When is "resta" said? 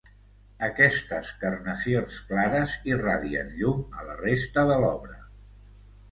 4.23-4.63